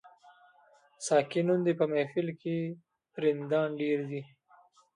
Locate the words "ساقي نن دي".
1.05-1.73